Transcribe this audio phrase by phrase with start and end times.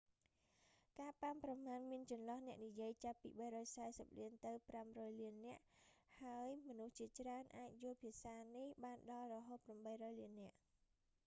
[0.99, 3.29] ការប៉ាន់ប្រមាណមានចន្លោះអ្នកនិយាយចាប់ពី
[3.75, 4.53] 340 លានទៅ
[4.87, 5.61] 500 លាននាក់
[6.21, 9.59] ហើយមនុស្សជាច្រើនអាចយល់ភាសានេះបានដល់រហូត
[9.89, 10.57] 800 លាននាក់